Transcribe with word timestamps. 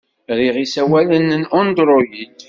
Riɣ 0.39 0.55
isawalen 0.63 1.25
n 1.41 1.43
Android. 1.61 2.13